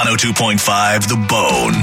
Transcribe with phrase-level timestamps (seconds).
[0.00, 1.76] 102.5 The Bone.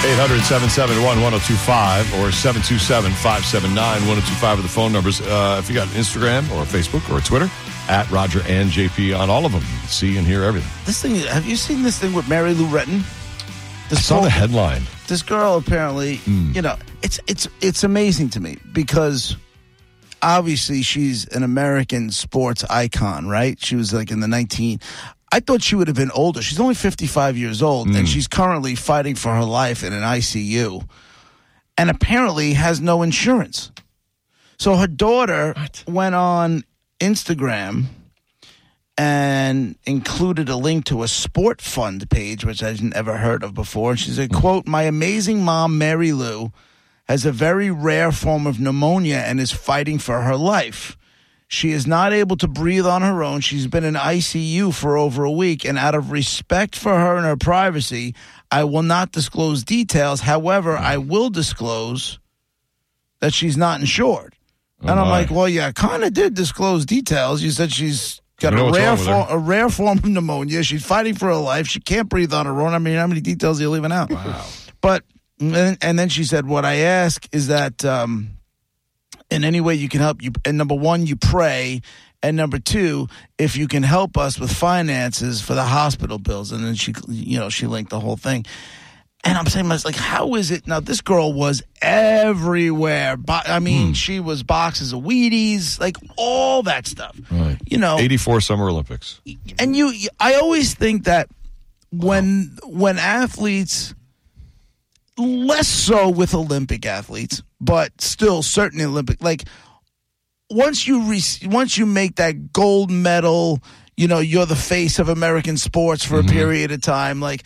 [0.00, 3.76] 800 771 1025 or 727 579
[4.08, 5.20] 1025 are the phone numbers.
[5.20, 7.50] Uh, if you got Instagram or Facebook or Twitter,
[7.90, 9.60] at Roger and JP on all of them.
[9.88, 10.70] See and hear everything.
[10.86, 13.00] This thing, have you seen this thing with Mary Lou Retton?
[13.90, 14.84] I saw the headline.
[15.06, 19.36] This girl apparently, you know, it's it's it's amazing to me because
[20.22, 23.58] obviously she's an American sports icon, right?
[23.62, 24.80] She was like in the 19
[25.30, 26.40] I thought she would have been older.
[26.40, 28.04] She's only 55 years old and hmm.
[28.04, 30.88] she's currently fighting for her life in an ICU
[31.76, 33.70] and apparently has no insurance.
[34.58, 35.54] So her daughter
[35.86, 36.64] went on
[36.98, 37.84] Instagram
[38.96, 43.92] and included a link to a SpotFund page, which I'd never heard of before.
[43.92, 46.52] And she said, quote, my amazing mom, Mary Lou,
[47.08, 50.96] has a very rare form of pneumonia and is fighting for her life.
[51.50, 53.40] She is not able to breathe on her own.
[53.40, 57.24] She's been in ICU for over a week, and out of respect for her and
[57.24, 58.14] her privacy,
[58.50, 60.20] I will not disclose details.
[60.20, 62.18] However, I will disclose
[63.20, 64.34] that she's not insured.
[64.80, 67.42] And I'm like, well, yeah, I kind of did disclose details.
[67.42, 70.62] You said she's got a rare form, a rare form of pneumonia.
[70.62, 71.66] She's fighting for her life.
[71.66, 72.74] She can't breathe on her own.
[72.74, 74.10] I mean, how many details are you leaving out?
[74.10, 74.46] Wow.
[74.80, 75.02] But
[75.40, 78.30] and, and then she said, what I ask is that um,
[79.30, 80.32] in any way you can help you.
[80.44, 81.80] And number one, you pray.
[82.22, 83.06] And number two,
[83.38, 86.50] if you can help us with finances for the hospital bills.
[86.50, 88.44] And then she, you know, she linked the whole thing.
[89.24, 90.78] And I'm saying, like, how is it now?
[90.80, 93.16] This girl was everywhere.
[93.16, 93.64] Bo- I Hmm.
[93.64, 97.16] mean, she was boxes of Wheaties, like all that stuff.
[97.30, 97.58] Right.
[97.66, 99.20] You know, 84 Summer Olympics.
[99.58, 101.28] and you, you- I always think that
[101.90, 103.94] when when athletes,
[105.18, 109.44] less so with Olympic athletes, but still certain Olympic, like
[110.50, 113.60] once you re- once you make that gold medal,
[113.96, 116.30] you know, you're the face of American sports for a mm-hmm.
[116.30, 117.42] period of time, like.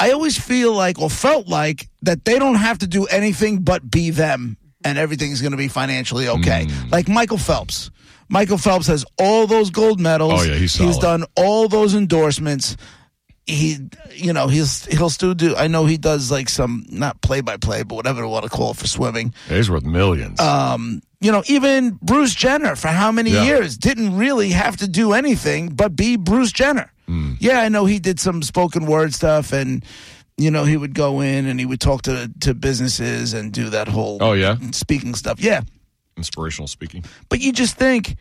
[0.00, 3.88] I always feel like or felt like that they don't have to do anything but
[3.88, 6.66] be them and everything's going to be financially okay.
[6.66, 6.92] Mm.
[6.92, 7.90] Like Michael Phelps.
[8.28, 10.42] Michael Phelps has all those gold medals.
[10.42, 12.76] Oh, yeah, he's he's done all those endorsements.
[13.46, 13.76] He,
[14.14, 15.54] you know, he's he'll still do.
[15.54, 18.50] I know he does like some not play by play, but whatever you want to
[18.50, 19.34] call it for swimming.
[19.48, 20.40] He's worth millions.
[20.40, 23.44] Um, you know, even Bruce Jenner for how many Yeah.
[23.44, 26.90] years didn't really have to do anything but be Bruce Jenner.
[27.06, 27.34] Hmm.
[27.38, 29.84] Yeah, I know he did some spoken word stuff and
[30.36, 33.68] you know, he would go in and he would talk to to businesses and do
[33.70, 34.56] that whole oh, yeah?
[34.72, 35.38] speaking stuff.
[35.38, 35.60] Yeah.
[36.16, 37.04] Inspirational speaking.
[37.28, 38.16] But you just think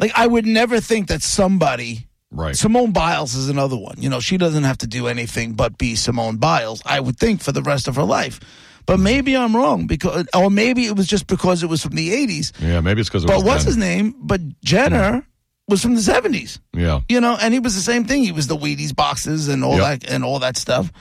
[0.00, 2.54] like I would never think that somebody Right.
[2.54, 3.96] Simone Biles is another one.
[3.98, 7.42] You know, she doesn't have to do anything but be Simone Biles, I would think,
[7.42, 8.40] for the rest of her life.
[8.84, 12.10] But maybe I'm wrong because, or maybe it was just because it was from the
[12.10, 12.52] 80s.
[12.60, 14.14] yeah, maybe it's because it But what's his name?
[14.20, 15.20] But Jenner hmm.
[15.66, 16.60] was from the 70s.
[16.72, 17.00] Yeah.
[17.08, 18.22] You know, and he was the same thing.
[18.22, 20.00] He was the Wheaties boxes and all Yep.
[20.00, 20.92] that and all that stuff.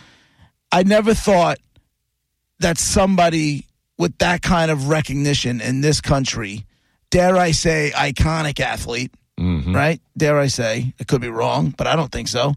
[0.72, 1.60] I never thought
[2.60, 3.66] that somebody
[3.98, 6.66] with that kind of recognition in this country,
[7.12, 9.76] dare I say, iconic athlete, Mm-hmm.
[9.76, 10.02] right?
[10.18, 12.54] Dare I say, it could be wrong, but I don't think so.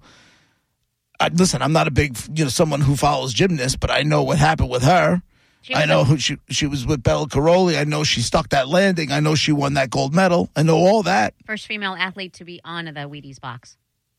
[1.21, 4.23] I, listen, I'm not a big, you know, someone who follows gymnasts, but I know
[4.23, 5.21] what happened with her.
[5.63, 7.79] She I know a- who she she was with Bela Karolyi.
[7.79, 9.11] I know she stuck that landing.
[9.11, 10.49] I know she won that gold medal.
[10.55, 11.35] I know all that.
[11.45, 13.77] First female athlete to be on the Wheaties box.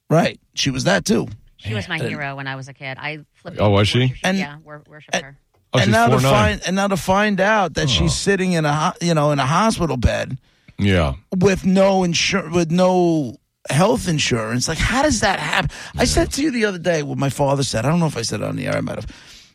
[0.09, 0.37] Right.
[0.53, 1.29] She was that too.
[1.55, 2.97] She was my And- hero when I was a kid.
[2.99, 3.57] I flipped.
[3.59, 3.99] Oh, was she?
[3.99, 5.37] worshipped- And- yeah, wor- worshipped and- her.
[5.71, 6.21] Oh, and she's now to 4'9".
[6.21, 7.87] find and now to find out that Oh.
[7.87, 10.37] she's sitting in a you know in a hospital bed
[10.79, 11.15] Yeah.
[11.37, 13.35] with no insur- with no
[13.69, 14.67] health insurance.
[14.67, 15.69] Like, how does that happen?
[15.97, 17.85] I said to you the other day what my father said.
[17.85, 18.77] I don't know if I said it on the air.
[18.77, 19.11] I might have.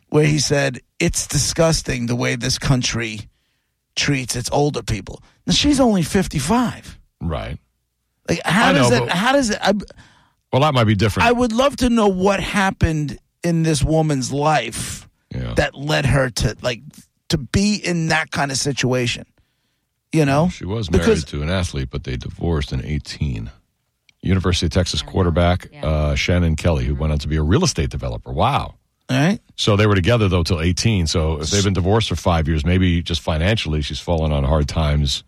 [0.09, 3.27] Where he said it's disgusting the way this country
[3.95, 5.21] treats its older people.
[5.45, 6.99] Now she's only fifty five.
[7.19, 7.57] Right.
[8.29, 9.09] Like, how I does know, that?
[9.09, 9.59] How does it?
[9.61, 9.73] I,
[10.53, 11.27] Well, that might be different.
[11.27, 15.53] I would love to know what happened in this woman's life yeah.
[15.55, 16.81] that led her to like
[17.29, 19.25] to be in that kind of situation.
[20.15, 23.51] You know, She was married Because- to an athlete, but they divorced in 18.
[24.21, 25.85] University of Texas quarterback Yeah.
[25.85, 28.31] uh, Shannon Kelley, who went on to be a real estate developer.
[28.31, 28.75] Wow.
[29.07, 29.39] all right.
[29.55, 31.05] So they were together, though, till 18.
[31.05, 34.67] So if they've been divorced for five years, maybe just financially, she's fallen on hard
[34.67, 35.23] times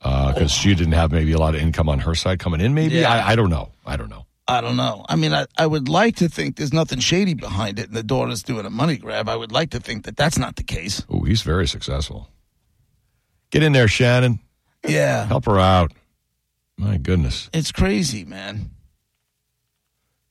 [0.00, 2.72] because she didn't have maybe a lot of income on her side coming in.
[2.74, 3.12] Maybe Yeah.
[3.12, 3.70] I, I don't know.
[3.84, 4.26] I don't know.
[4.46, 5.04] I don't know.
[5.08, 8.02] I mean, I, I would like to think there's nothing shady behind it and the
[8.02, 9.26] daughter's doing a money grab.
[9.28, 11.02] I would like to think that that's not the case.
[11.08, 12.28] Oh, he's very successful.
[13.54, 14.40] Get in there, Shannon.
[14.84, 15.26] Yeah.
[15.26, 15.92] Help her out.
[16.76, 17.48] My goodness.
[17.52, 18.70] It's crazy, man.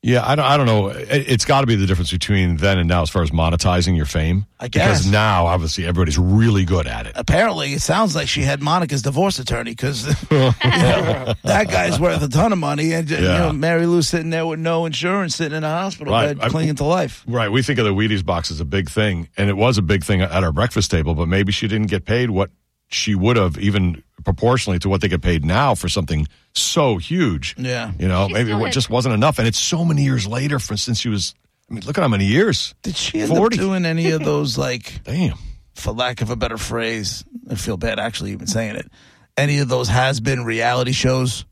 [0.01, 0.43] Yeah, I don't.
[0.43, 0.87] I don't know.
[0.89, 3.95] It, it's got to be the difference between then and now, as far as monetizing
[3.95, 4.45] your fame.
[4.59, 4.99] I guess.
[4.99, 7.13] because now, obviously, everybody's really good at it.
[7.15, 12.51] Apparently, it sounds like she had Monica's divorce attorney because that guy's worth a ton
[12.51, 12.91] of money.
[12.91, 16.37] And, you know, Mary Lou sitting there with no insurance, sitting in a hospital Right.
[16.37, 17.23] bed, I- clinging to life.
[17.25, 17.47] Right.
[17.49, 20.03] We think of the Wheaties box as a big thing, and it was a big
[20.03, 21.15] thing at our breakfast table.
[21.15, 22.51] But maybe she didn't get paid what
[22.93, 27.55] she would have, even proportionally to what they get paid now for something so huge.
[27.57, 27.91] Yeah.
[27.99, 28.73] You know, She maybe still it is.
[28.75, 30.59] just wasn't enough, and it's so many years later.
[30.59, 31.33] For since she was,
[31.69, 32.73] I mean, look at how many years.
[32.83, 33.57] Did she end 40.
[33.57, 35.37] up doing any of those, like, Damn.
[35.75, 38.89] for lack of a better phrase, I feel bad actually even saying it,
[39.35, 41.45] any of those has been reality shows?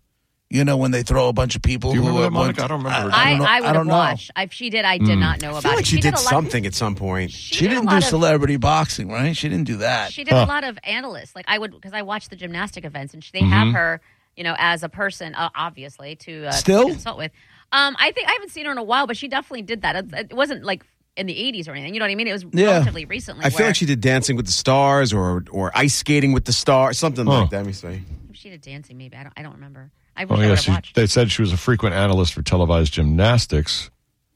[0.53, 2.63] You know, when they throw a bunch of people Do you who remember that, Monica?
[2.65, 3.09] I don't remember.
[3.15, 3.45] I, don't know.
[3.45, 3.93] I, I would have don't know.
[3.93, 4.31] watched.
[4.35, 5.75] If she did, I did not know I about feel it.
[5.77, 7.31] like she, did, a lot- something at some point.
[7.31, 9.35] She, did a didn't do lot of- celebrity boxing, right?
[9.35, 10.11] She didn't do that.
[10.11, 11.35] She did a lot of analysts.
[11.37, 14.01] Like I would, because I watch the gymnastic events, and she, they have her,
[14.35, 16.89] you know, as a person, uh, obviously to uh, Still?
[16.89, 17.31] consult with.
[17.71, 19.95] Um, I think I haven't seen her in a while, but she definitely did that.
[19.95, 20.83] It, it wasn't like
[21.15, 21.93] in the '80s or anything.
[21.93, 22.27] You know what I mean?
[22.27, 22.71] It was Yeah.
[22.71, 23.45] relatively recently.
[23.45, 26.43] I feel where like she did Dancing with the Stars or or ice skating with
[26.43, 27.41] the stars, something Huh.
[27.41, 27.57] like that.
[27.57, 28.01] Let me say.
[28.33, 28.97] she did dancing.
[28.97, 29.33] Maybe I don't.
[29.37, 29.91] I don't remember.
[30.15, 30.95] I wish Oh I yeah, would she, watched.
[30.95, 33.89] they said she was a frequent analyst for televised gymnastics.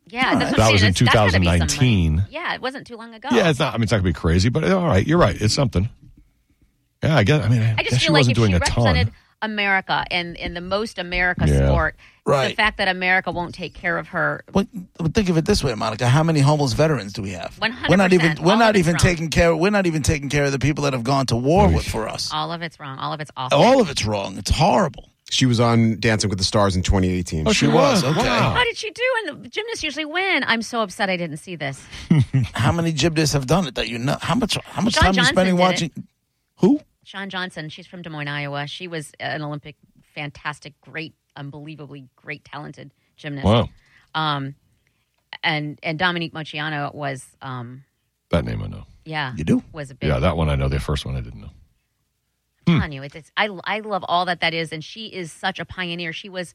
[0.08, 1.60] Yeah, that's That I'm was in It's- that's gotta be some money.
[1.60, 2.26] 2019.
[2.30, 3.30] Yeah, it wasn't too long ago.
[3.32, 3.74] Yeah, it's not.
[3.74, 5.06] I mean, it's not gonna be crazy, but all right.
[5.06, 5.36] You're right.
[5.40, 5.90] It's something.
[7.04, 7.44] Yeah, I guess.
[7.46, 9.16] I mean, I, I just she feel like wasn't if doing she a represented ton.
[9.42, 11.68] America and in the most America Yeah.
[11.68, 11.96] sport,
[12.26, 12.50] Right.
[12.50, 14.44] the fact that America won't take care of her.
[14.52, 14.68] But,
[14.98, 16.08] but think of it this way, Monica.
[16.08, 17.56] How many homeless veterans do we have?
[17.62, 17.90] 100%.
[17.90, 19.00] We're not even we're not of it's even wrong.
[19.00, 19.56] taking care.
[19.56, 22.08] We're not even taking care of the people that have gone to war with for
[22.08, 22.32] us.
[22.34, 22.98] All of it's wrong.
[22.98, 23.58] All of it's awful.
[23.60, 24.38] All of it's wrong.
[24.38, 25.10] It's horrible.
[25.32, 27.48] She was on Dancing with the Stars in 2018.
[27.48, 28.16] Oh, She was okay.
[28.20, 28.54] Wow.
[28.54, 29.02] How did she do?
[29.28, 30.44] And the gymnasts usually win.
[30.46, 31.84] I'm so upset I didn't see this.
[32.54, 34.18] How many gymnasts have done it that you know?
[34.22, 34.56] How much?
[34.66, 35.92] How much Shawn time are you Johnson spending did watching?
[36.58, 36.80] Who?
[37.04, 38.68] Shawn Johnson, she's from Des Moines, Iowa.
[38.68, 39.76] She was an Olympic,
[40.16, 43.46] fantastic, great, unbelievably great, talented gymnast.
[43.46, 43.70] Wow,
[44.16, 44.56] Um,
[45.44, 47.84] and and Dominique Moceanu was, um,
[48.30, 48.86] that name I know.
[49.06, 49.64] yeah, You do?
[49.72, 50.08] was a big.
[50.10, 50.68] Yeah, that one I know.
[50.68, 51.50] The first one I didn't know.
[52.68, 55.32] I'm telling you, it's, it's I I love all that that is, and she is
[55.32, 56.14] such a pioneer.
[56.14, 56.54] She was,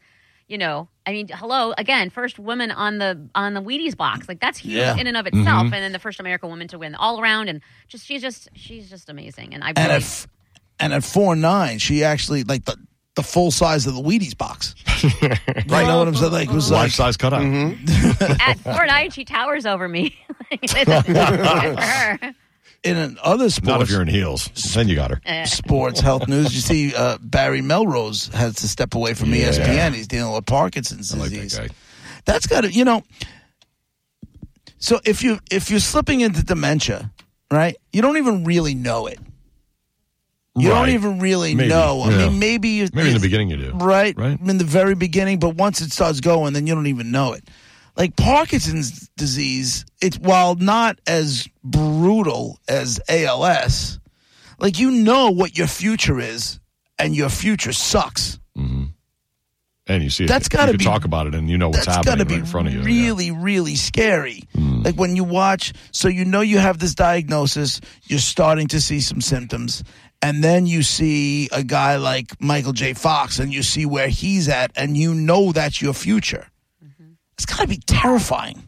[0.49, 4.41] you know, I mean, hello again, first woman on the on the Wheaties box, like
[4.41, 4.97] that's huge Yeah.
[4.97, 5.75] in and of itself, mm-hmm.
[5.75, 8.89] and then the first American woman to win all around, and just she's just she's
[8.91, 10.27] just amazing, and I And really, at f-
[10.79, 12.77] and at four nine, she actually like the
[13.17, 14.75] the full size of the Wheaties box.
[15.23, 16.33] right, you know what I'm saying?
[16.33, 17.43] Like it was Life like size cutout.
[17.43, 18.41] Mm-hmm.
[18.41, 20.17] at four nine she towers over me.
[20.51, 22.35] Good for her.
[22.83, 23.67] In an other sports.
[23.69, 24.47] Not if you're in heels.
[24.75, 25.21] Then you got her.
[25.27, 25.45] Eh.
[25.45, 26.55] sports health news.
[26.55, 29.51] You see, uh, Barry Melrose has to step away from Yeah.
[29.51, 29.95] ESPN.
[29.95, 31.53] He's dealing with Parkinson's I like disease.
[31.57, 31.75] that guy.
[32.25, 33.03] That's got to, you know.
[34.79, 37.11] So if you if you're slipping into dementia,
[37.51, 37.77] right?
[37.93, 39.19] You don't even really know it.
[40.57, 40.79] You Right.
[40.81, 42.01] don't even really Maybe, know.
[42.03, 42.17] I yeah.
[42.29, 43.71] mean, maybe you Maybe in the beginning you do.
[43.73, 44.17] right?
[44.19, 44.39] Right.
[44.41, 47.45] In the very beginning, but once it starts going, then you don't even know it.
[47.97, 53.99] Like Parkinson's disease, it's while not as brutal as ALS,
[54.59, 56.61] like you know what your future is,
[56.99, 58.39] and your future sucks.
[58.57, 58.85] Mm-hmm.
[59.87, 62.29] And you see, That's you be- talk about it, and you know what's happening right
[62.29, 62.81] be in front of you.
[62.81, 62.87] yeah.
[62.87, 64.45] really, really scary.
[64.57, 64.85] Mm.
[64.85, 69.01] Like when you watch, so you know you have this diagnosis, you're starting to see
[69.01, 69.83] some symptoms,
[70.23, 72.93] and then you see a guy like Michael J.
[72.93, 76.47] Fox, and you see where he's at, and you know that's your future.
[77.43, 78.63] It's got to be terrifying.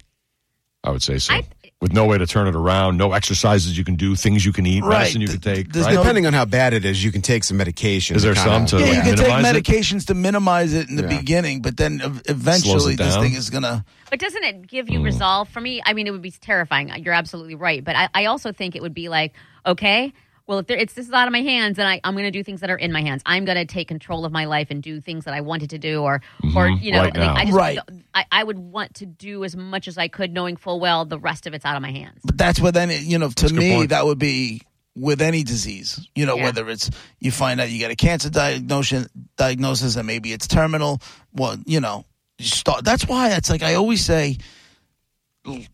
[0.83, 1.35] I would say so.
[1.35, 1.47] I-
[1.83, 4.65] With no way to turn it around, no exercises you can do, things you can
[4.67, 5.01] eat, Right.
[5.01, 5.75] medicine you can take.
[5.75, 5.93] Right?
[5.93, 8.15] Depending on how bad it is, you can take some medication.
[8.15, 9.65] Is there to kinda- some to- Yeah, like, you can take minimize it?
[9.65, 11.19] medications to minimize it in the Yeah.
[11.19, 13.85] beginning, but then eventually this thing is gonna.
[14.11, 15.05] But doesn't it give you hmm.
[15.05, 15.49] resolve?
[15.51, 16.89] For me, I mean, it would be terrifying.
[17.05, 17.85] You're absolutely right.
[17.85, 19.35] But I, I also think it would be like,
[19.67, 20.13] okay,
[20.47, 22.31] well, if there, it's this is out of my hands, and I, I'm going to
[22.31, 23.23] do things that are in my hands.
[23.25, 25.79] I'm going to take control of my life and do things that I wanted to
[25.79, 26.21] do, or,
[26.57, 26.83] or mm-hmm.
[26.83, 27.29] you know, Right like.
[27.29, 27.79] I just, Right.
[28.15, 31.19] I, I would want to do as much as I could, knowing full well the
[31.19, 32.21] rest of it's out of my hands.
[32.25, 34.63] But that's where then it, you know to a good me that would be
[34.95, 36.09] with any disease.
[36.15, 36.45] You know Yeah.
[36.45, 41.01] whether it's you find out you get a cancer diagnosis, diagnosis, and maybe it's terminal.
[41.33, 42.05] Well, you know,
[42.39, 42.85] you start.
[42.85, 44.39] That's why it's like I always say,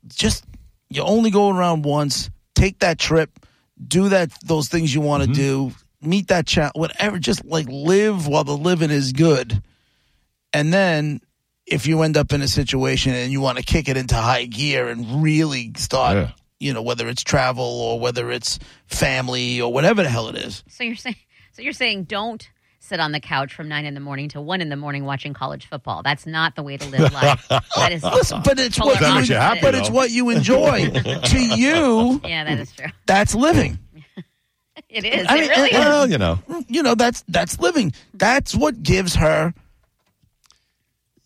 [0.06, 0.44] just
[0.90, 2.30] you only go around once.
[2.54, 3.30] Take that trip,
[3.87, 5.40] do that those things you want to mm-hmm.
[5.40, 7.18] do, meet that challenge, whatever.
[7.18, 9.62] Just like live while the living is good,
[10.52, 11.20] and then.
[11.70, 14.47] If you end up in a situation and you want to kick it into high
[14.47, 16.30] gear and really start Yeah.
[16.58, 20.64] you know, whether it's travel or whether it's family or whatever the hell it is.
[20.70, 21.16] So you're saying,
[21.52, 22.49] so you're saying, don't
[22.80, 25.35] sit on the couch from nine in the morning to one in the morning watching
[25.35, 26.02] college football.
[26.02, 27.47] That's not the way to live life.
[27.76, 30.88] that is Listen, but it's what you, makes you happy, but it's what you enjoy.
[31.25, 32.88] to you, yeah, that is true.
[33.06, 33.78] that's living.
[34.88, 35.26] It is.
[35.28, 35.85] I it mean, really uh, is.
[35.87, 36.38] Well, you know.
[36.68, 37.92] You know, that's that's living.
[38.14, 39.52] That's what gives her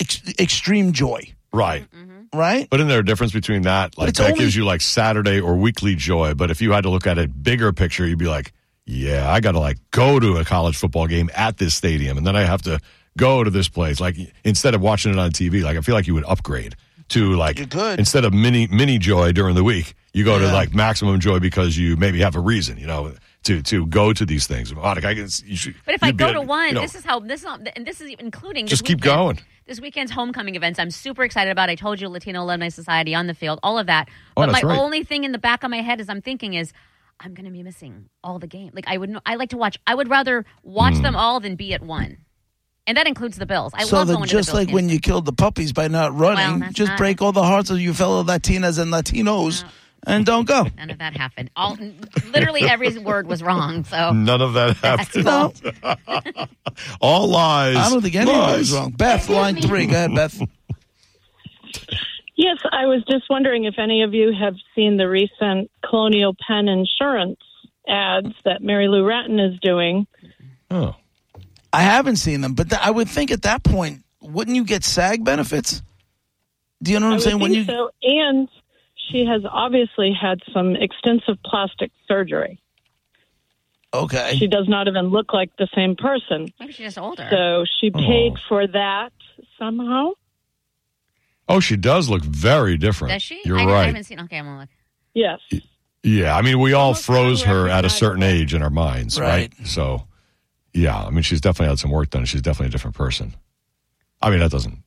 [0.00, 1.86] ex- extreme joy, Right.
[2.32, 2.66] right?
[2.70, 3.96] But isn't there a difference between that?
[3.98, 6.34] Like that only- gives you like Saturday or weekly joy.
[6.34, 8.52] But if you had to look at it bigger picture, you'd be like,
[8.86, 12.26] yeah, I got to like go to a college football game at this stadium, and
[12.26, 12.80] then I have to
[13.16, 14.00] go to this place.
[14.00, 16.74] Like instead of watching it on TV, like I feel like you would upgrade
[17.08, 17.98] to like You could.
[17.98, 21.76] instead of mini mini joy during the week, you go to like maximum joy because
[21.76, 23.12] you maybe have a reason, you know,
[23.44, 24.72] to to go to these things.
[24.72, 26.80] Oh, Monica, I can, you should, But if I go a- to one, you know,
[26.80, 29.14] this is how this is not, and this is including Just keep weekend.
[29.16, 29.40] going.
[29.66, 31.70] This weekend's homecoming events, I'm super excited about.
[31.70, 34.08] I told you, Latino Alumni Society on the field, all of that.
[34.36, 34.76] Oh, But my right.
[34.78, 36.72] only thing in the back of my head is I'm thinking is
[37.24, 38.70] I'm going to be missing all the game.
[38.74, 39.78] Like I would, I like to watch.
[39.86, 41.02] I would rather watch Hmm.
[41.02, 42.18] them all than be at one,
[42.86, 43.72] and that includes the Bills.
[43.74, 45.88] I so love that going just to the like when you killed the puppies by
[45.88, 49.64] not running, that's just not- break all the hearts of you fellow Latinas and Latinos
[50.04, 50.66] and don't go.
[50.76, 51.50] None of that happened.
[51.54, 51.78] All
[52.32, 53.84] literally every word was wrong.
[53.84, 55.24] So None of that happened.
[55.24, 55.52] No,
[57.00, 57.76] All lies.
[57.76, 58.58] I don't think anything Lies.
[58.58, 58.90] was wrong.
[58.90, 59.86] Beth, line three.
[59.86, 60.40] Go ahead, Beth.
[62.34, 66.66] Yes, I was just wondering if any of you have seen the recent Colonial Penn
[66.68, 67.38] Insurance
[67.86, 70.06] ads that Mary Lou Retton is doing.
[70.70, 70.94] Oh.
[71.72, 74.84] I haven't seen them, but th- I would think at that point, wouldn't you get
[74.84, 75.82] SAG benefits?
[76.82, 77.38] Do you know what I I'm saying?
[77.38, 77.90] When think you so.
[78.02, 78.48] And
[79.10, 82.60] she has obviously had some extensive plastic surgery.
[83.94, 86.52] okay, She does not even look like the same person.
[86.60, 87.26] maybe she's just older.
[87.30, 87.98] So she oh.
[87.98, 88.40] paid Oh.
[88.48, 89.12] for that
[89.58, 90.12] somehow.
[91.52, 93.12] Oh, she does look very different.
[93.12, 93.40] Does she?
[93.44, 93.86] You're I, I right.
[93.86, 94.20] haven't seen.
[94.20, 94.68] Okay, I'm gonna look.
[95.14, 95.40] Yes.
[96.02, 99.52] Yeah, I mean, we all froze her at a certain age in our minds, right?
[99.58, 99.66] Right.
[99.66, 100.08] So,
[100.72, 102.24] yeah, I mean, she's definitely had some work done.
[102.24, 103.34] She's definitely a different person.
[104.20, 104.78] I mean, that doesn't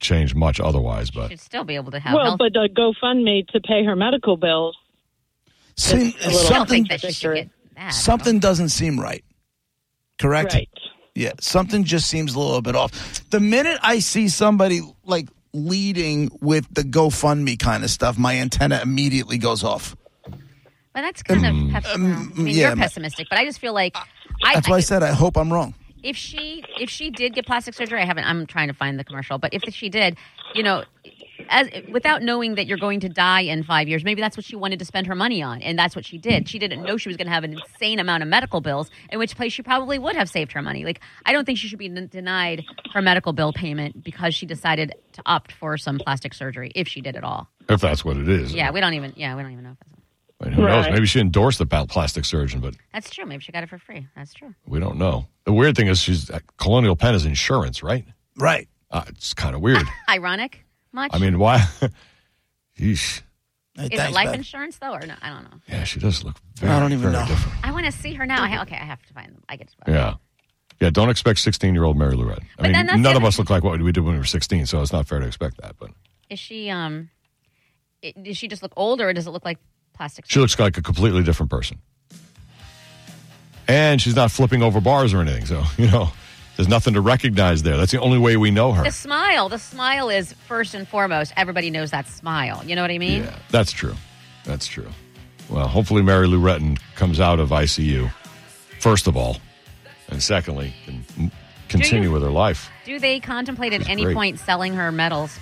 [0.00, 2.14] change much otherwise, but She'd still be able to have.
[2.14, 2.38] Well, health.
[2.38, 4.76] but a GoFundMe to pay her medical bills.
[5.76, 7.42] seem, a little- something think that she should Victory.
[7.42, 7.90] get that.
[7.90, 9.24] something doesn't seem right.
[10.18, 10.54] Correct.
[10.54, 10.68] Right.
[11.14, 12.90] Yeah, something just seems a little bit off.
[13.30, 18.80] The minute I see somebody like leading with the GoFundMe kind of stuff, my antenna
[18.82, 19.96] immediately goes off.
[20.92, 23.58] But that's kind of pep- well, I mean, Um, yeah, you're pessimistic, but I just
[23.58, 23.96] feel like
[24.44, 25.74] I, That's why I said I hope I'm wrong.
[26.02, 28.24] if she if she did get plastic surgery, I haven't.
[28.24, 30.16] I'm trying to find the commercial, but if she did,
[30.54, 30.84] you know,
[31.48, 34.56] as without knowing that you're going to die in five years, maybe that's what she
[34.56, 36.48] wanted to spend her money on, and that's what she did.
[36.48, 39.18] She didn't know she was going to have an insane amount of medical bills, in
[39.18, 40.84] which place she probably would have saved her money.
[40.84, 44.46] Like I don't think she should be n- denied her medical bill payment because she
[44.46, 47.48] decided to opt for some plastic surgery if she did it all.
[47.68, 48.54] if that's what it is.
[48.54, 49.12] Yeah, we don't even.
[49.16, 49.92] Yeah, we don't even know if that's.
[50.38, 50.86] I mean, who knows?
[50.90, 53.24] Maybe she endorsed the plastic surgeon, but That's true.
[53.24, 54.06] Maybe she got it for free.
[54.14, 54.54] That's true.
[54.66, 55.28] we don't know.
[55.44, 58.04] The weird thing is, she's uh, Colonial Penn is insurance, right?
[58.36, 58.68] Right.
[58.90, 59.86] Uh, it's kind of weird.
[60.10, 61.10] Ironic, much.
[61.14, 61.58] I mean, why?
[62.78, 63.22] Yeesh.
[63.74, 64.34] Hey, is it life Beth.
[64.36, 65.14] insurance though, or no?
[65.20, 65.58] I don't know.
[65.68, 67.26] Yeah, she does look very, I don't even very know.
[67.26, 67.58] different.
[67.66, 68.42] I want to see her now.
[68.42, 69.42] I ha- okay, I have to find them.
[69.48, 69.68] I get.
[69.68, 70.14] To Yeah.
[70.80, 72.38] Yeah, don't expect 16 year old Mary Lorette.
[72.40, 74.00] I But mean, then that's none the of other- us look like what we did
[74.04, 75.76] when we were 16, so it's not fair to expect that.
[75.78, 75.90] But
[76.30, 77.10] Is she um?
[78.02, 79.58] It, does she just look older, or does it look like
[79.94, 80.24] plastic?
[80.28, 81.78] she looks like a completely different person.
[83.68, 86.10] And she's not flipping over bars or anything, so, you know,
[86.56, 87.76] there's nothing to recognize there.
[87.76, 88.82] That's the only way we know her.
[88.84, 89.48] The smile.
[89.48, 91.32] The smile is first and foremost.
[91.36, 92.62] Everybody knows that smile.
[92.64, 93.24] You know what I mean?
[93.24, 93.94] Yeah, that's true.
[94.44, 94.88] That's true.
[95.48, 98.10] Well, hopefully Mary Lou Retton comes out of ICU,
[98.80, 99.36] first of all,
[100.08, 101.30] and secondly, can
[101.68, 102.70] continue you- with her life.
[102.84, 104.14] Do they contemplate at She's any great.
[104.14, 105.38] point selling her medals?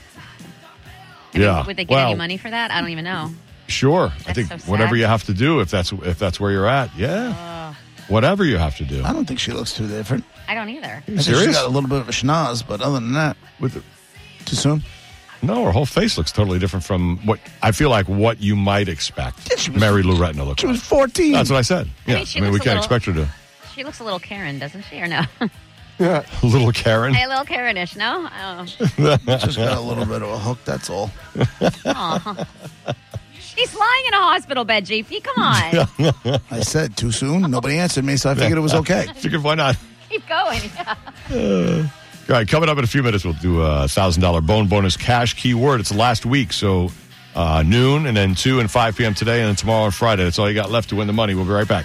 [1.33, 1.67] I mean, Yeah.
[1.67, 2.71] would they get well, any money for that?
[2.71, 3.33] I don't even know.
[3.67, 4.13] Sure.
[4.27, 6.91] I think so whatever you have to do, if that's if that's where you're at,
[6.97, 7.73] yeah.
[8.09, 9.03] Whatever you have to do.
[9.03, 10.25] I don't think she looks too different.
[10.49, 10.87] I don't either.
[10.87, 11.57] I think she's serious?
[11.57, 13.83] got a little bit of a schnoz, but other than that, With the,
[14.45, 14.83] too soon.
[15.43, 18.89] no, her whole face looks totally different from what I feel like what you might
[18.89, 20.75] expect Yeah, she was- Mary Lou Retton to look She like.
[20.75, 21.33] was 14.
[21.33, 21.89] That's what I said.
[22.07, 23.29] Yeah, I mean, mean, she we looks a can't little- expect her to.
[23.75, 25.01] She looks a little Karen, doesn't she?
[25.01, 25.23] Or no?
[25.97, 26.25] Yeah.
[26.43, 27.15] A little Karen.
[27.15, 27.95] hey, a little Karenish.
[27.97, 28.29] No.
[28.37, 28.65] Oh.
[29.39, 31.09] Just got a little bit of a hook, that's all.
[31.87, 32.47] Aw.
[33.39, 35.23] She's lying in a hospital bed, JP.
[35.23, 36.43] Come on.
[36.51, 37.43] I said too soon.
[37.49, 39.07] Nobody answered me, so I figured it was okay.
[39.15, 39.77] Figured why not?
[40.15, 40.61] Keep going.
[42.29, 44.97] All right, coming up in a few minutes, we'll do a thousand dollar bone bonus
[44.97, 45.81] cash keyword.
[45.81, 46.93] It's last week, so
[47.35, 49.15] uh, noon and then two and five p.m.
[49.15, 50.23] today, and then tomorrow and Friday.
[50.23, 51.35] That's all you got left to win the money.
[51.35, 51.85] We'll be right back.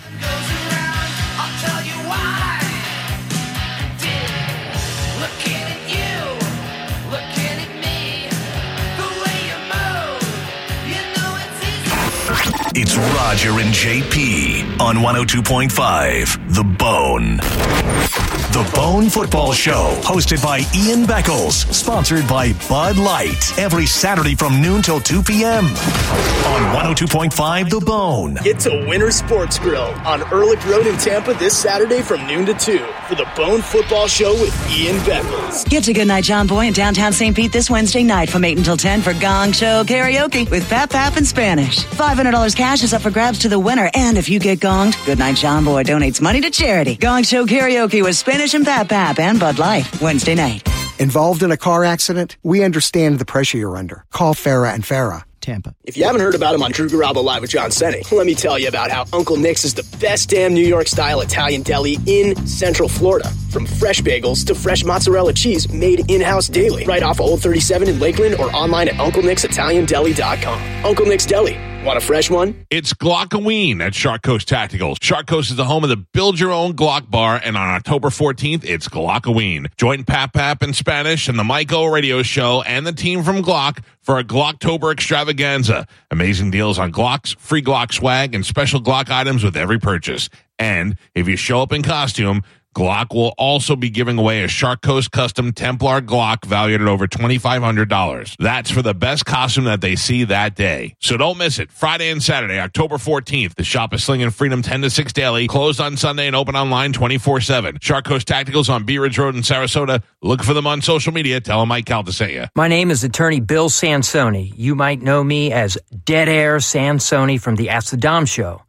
[12.81, 18.28] It's Roger and JP on 102.5 The Bone.
[18.51, 24.60] The Bone Football Show, hosted by Ian Beckles, sponsored by Bud Light, every Saturday from
[24.60, 25.65] noon till 2 p.m.
[25.65, 28.39] on 102.5 The Bone.
[28.44, 32.56] Get to Winter Sports Grill on Ehrlich Road in Tampa this Saturday from noon to
[32.56, 35.70] 2 for the Bone Football Show with Ian Beckles.
[35.70, 37.36] Get to Goodnight John Boy in downtown St.
[37.36, 41.18] Pete this Wednesday night from 8 until 10 for Gong Show Karaoke with Pap Pap
[41.18, 41.86] in Spanish.
[41.86, 43.91] $500 cash is up for grabs to the winner.
[43.94, 46.96] And if you get gonged, Goodnight John Boy donates money to charity.
[46.96, 50.65] Gong Show Karaoke with Spanish and Pap Pap and Bud Light Wednesday night.
[50.98, 52.38] Involved in a car accident?
[52.41, 54.05] We understand the pressure you're under.
[54.12, 55.24] Call Farah and Farah.
[55.41, 55.75] Tampa.
[55.84, 58.36] If you haven't heard about him on Drew Garabo Live with John Senning, let me
[58.36, 61.98] tell you about how Uncle Nick's is the best damn New York style Italian deli
[62.05, 63.29] in Central Florida.
[63.51, 67.41] From fresh bagels to fresh mozzarella cheese made in house daily, right off of Old
[67.41, 70.86] 37 in Lakeland or online at UncleNick'sItalianDeli.com.
[70.86, 71.58] Uncle Nick's Deli.
[71.86, 72.65] Want a fresh one?
[72.69, 74.98] It's Glockoween at Shark Coast Tacticals.
[75.01, 78.09] Shark Coast is the home of the Build Your Own Glock Bar, and on October
[78.09, 79.67] 14th, it's Glockoween.
[79.77, 83.41] Join Pap Pap in Spanish and the Mike O radio show and the team from
[83.41, 85.88] Glock for a Glocktober extravaganza.
[86.12, 90.29] Amazing deals on Glocks, free Glock swag, and special Glock items with every purchase.
[90.59, 92.43] And if you show up in costume,
[92.75, 97.07] Glock will also be giving away a Shark Coast custom Templar Glock valued at over
[97.07, 98.35] $2,500.
[98.39, 100.95] That's for the best costume that they see that day.
[100.99, 101.71] So don't miss it.
[101.71, 103.55] Friday and Saturday, October 14th.
[103.55, 106.93] The shop is slinging Freedom 10 to 6 daily, closed on Sunday and open online
[106.93, 107.77] 24 7.
[107.81, 110.03] Shark Coast Tacticals on Bee Ridge Road in Sarasota.
[110.21, 111.39] Look for them on social media.
[111.39, 112.45] Tell them Mike you.
[112.55, 114.53] My name is attorney Bill Sansoni.
[114.55, 118.61] You might know me as Dead Air Sansoni from the Ask the Dom show.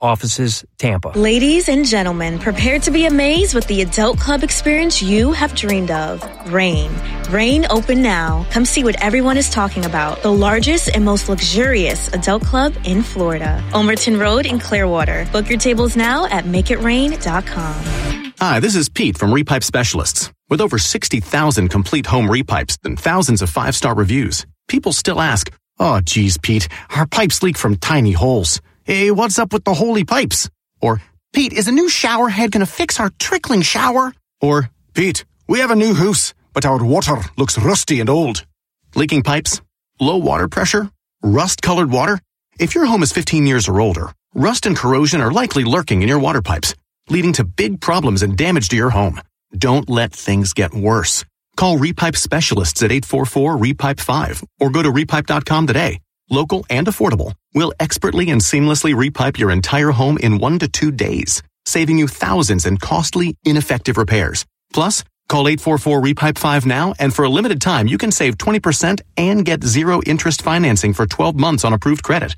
[0.00, 1.08] Offices, Tampa.
[1.16, 5.90] Ladies and gentlemen, prepare to be amazed with the adult club experience you have dreamed
[5.90, 6.22] of.
[6.52, 6.90] Rain.
[7.30, 8.46] Rain open now.
[8.50, 10.22] Come see what everyone is talking about.
[10.22, 13.62] The largest and most luxurious adult club in Florida.
[13.72, 15.26] Ulmerton Road in Clearwater.
[15.32, 18.32] Book your tables now at makeitrain.com.
[18.38, 20.30] Hi, this is Pete from Repipe Specialists.
[20.48, 25.50] With over 60,000 complete home repipes and thousands of five star reviews, people still ask,
[25.78, 28.60] Oh, geez, Pete, our pipes leak from tiny holes.
[28.86, 30.48] Hey, what's up with the holy pipes?
[30.80, 34.14] Or, Pete, is a new shower head gonna fix our trickling shower?
[34.40, 38.46] Or, Pete, we have a new house, but our water looks rusty and old.
[38.94, 39.60] Leaking pipes?
[39.98, 40.88] Low water pressure?
[41.20, 42.20] Rust colored water?
[42.60, 46.08] If your home is 15 years or older, rust and corrosion are likely lurking in
[46.08, 46.72] your water pipes,
[47.10, 49.20] leading to big problems and damage to your home.
[49.58, 51.24] Don't let things get worse.
[51.56, 55.98] Call Repipe Specialists at 844-REPIPE-5 or go to repipe.com today.
[56.28, 57.34] Local and affordable.
[57.54, 62.08] We'll expertly and seamlessly repipe your entire home in one to two days, saving you
[62.08, 64.44] thousands in costly, ineffective repairs.
[64.72, 69.62] Plus, call 844-REPIPE-5 now and for a limited time you can save 20% and get
[69.62, 72.34] zero interest financing for 12 months on approved credit.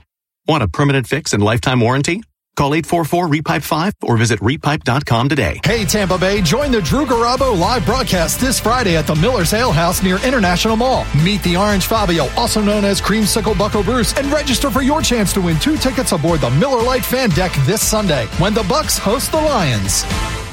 [0.47, 2.23] Want a permanent fix and lifetime warranty?
[2.59, 5.61] Call 844-REPIPE-5 or visit repipe.com today.
[5.63, 9.71] Hey, Tampa Bay, join the Drew Garabo live broadcast this Friday at the Miller's Ale
[9.71, 11.07] House near International Mall.
[11.23, 15.33] Meet the Orange Fabio, also known as Creamsicle Bucko Bruce, and register for your chance
[15.35, 18.99] to win two tickets aboard the Miller Lite Fan Deck this Sunday when the Bucs
[18.99, 20.48] host the Lions.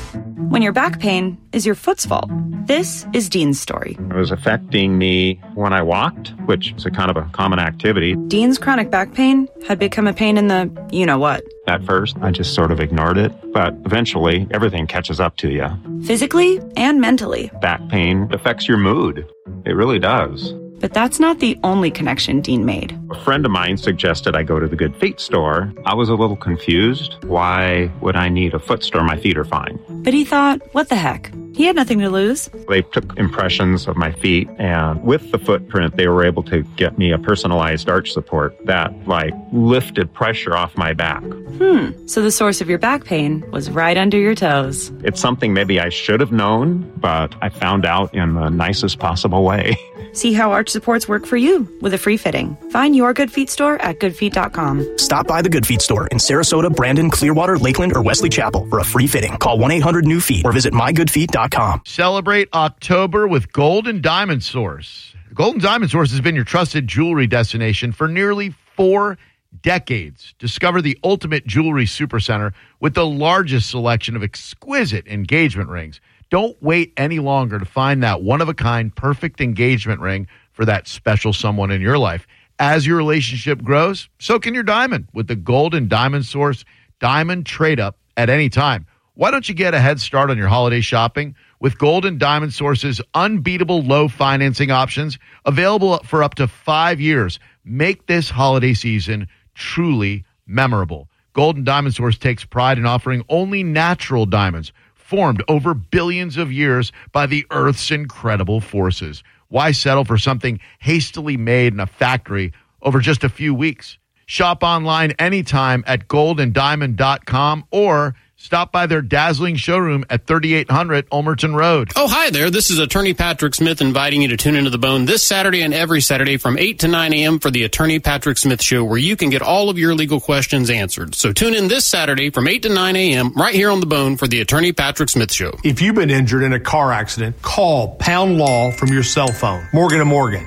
[0.50, 2.30] When your back pain is your foot's fault.
[2.66, 3.96] This is Dean's story.
[4.00, 8.16] It was affecting me when I walked, which is a kind of a common activity.
[8.28, 11.44] Dean's chronic back pain had become a pain in the you know what.
[11.68, 15.68] At first, I just sort of ignored it, but eventually everything catches up to you.
[16.06, 17.52] Physically and mentally.
[17.62, 19.28] Back pain affects your mood.
[19.66, 20.54] It really does.
[20.86, 22.96] But that's not the only connection Dean made.
[23.10, 25.74] A friend of mine suggested I go to the Good Feet store.
[25.84, 27.16] I was a little confused.
[27.24, 29.04] Why would I need a foot store?
[29.04, 29.80] My feet are fine.
[29.90, 31.32] But he thought, what the heck?
[31.56, 32.50] He had nothing to lose.
[32.68, 36.98] They took impressions of my feet, and with the footprint, they were able to get
[36.98, 41.24] me a personalized arch support that, like, lifted pressure off my back.
[41.24, 41.92] Hmm.
[42.08, 44.92] So the source of your back pain was right under your toes.
[45.06, 49.46] It's something maybe I should have known, but I found out in the nicest possible
[49.46, 49.78] way.
[50.12, 52.58] See how arch supports work for you with a free fitting.
[52.72, 54.98] Find your Good Feet store at goodfeet.com.
[54.98, 58.80] Stop by the Good Feet store in Sarasota, Brandon, Clearwater, Lakeland, or Wesley Chapel for
[58.80, 59.38] a free fitting.
[59.38, 61.45] Call 1 800 New Feet or visit mygoodfeet.com.
[61.86, 65.14] Celebrate October with Gold and Diamond Source.
[65.32, 69.20] Gold and Diamond Source has been your trusted jewelry destination for nearly four
[69.62, 70.34] decades.
[70.40, 76.02] Discover the ultimate jewelry supercenter with the largest selection of exquisite engagement rings.
[76.32, 80.66] Don't wait any longer to find that one of a kind perfect engagement ring for
[80.66, 82.26] that special someone in your life.
[82.58, 86.66] As your relationship grows, so can your diamond with the Gold and Diamond Source
[87.00, 88.88] Diamond Trade Up at any time.
[89.18, 92.54] Why don't you get a head start on your holiday shopping with Gold and Diamond
[92.54, 97.40] Source's unbeatable low financing options available for up to five years?
[97.64, 101.08] Make this holiday season truly memorable.
[101.32, 106.52] Gold and Diamond Source takes pride in offering only natural diamonds formed over billions of
[106.52, 109.24] years by the Earth's incredible forces.
[109.48, 112.52] Why settle for something hastily made in a factory
[112.82, 113.98] over just a few weeks?
[114.26, 121.92] Shop online anytime at goldanddiamond.com or stop by their dazzling showroom at 3800 Ulmerton Road.
[121.96, 122.52] Oh, hi there.
[122.52, 125.74] This is Attorney Patrick Smith inviting you to tune into the bone this Saturday and
[125.74, 127.40] every Saturday from 8 to 9 a.m.
[127.40, 130.70] for the Attorney Patrick Smith Show, where you can get all of your legal questions
[130.70, 131.16] answered.
[131.16, 133.34] So tune in this Saturday from 8 to 9 a.m.
[133.34, 135.58] right here on the bone for the Attorney Patrick Smith Show.
[135.64, 139.68] If you've been injured in a car accident, call Pound Law from your cell phone.
[139.74, 140.46] Morgan and Morgan.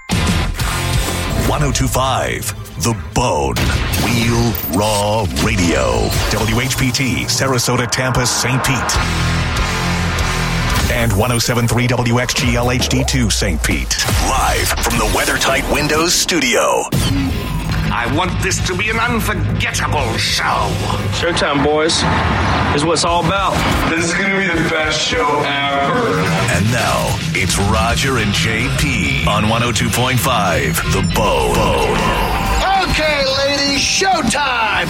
[1.48, 3.87] 1025 The Bone.
[4.48, 6.08] Real Raw Radio.
[6.30, 8.62] WHPT, Sarasota, Tampa, St.
[8.64, 8.96] Pete.
[10.90, 13.62] And 1073 WXGL HD2 St.
[13.62, 13.96] Pete.
[14.28, 16.82] Live from the WeatherTight Windows studio.
[17.90, 20.68] I want this to be an unforgettable show.
[21.12, 21.96] Showtime, boys.
[22.74, 23.54] Is what it's all about.
[23.90, 26.20] This is going to be the best show ever.
[26.52, 32.17] And now, it's Roger and JP on 102.5 The Bone.
[33.00, 34.88] Okay, ladies, showtime.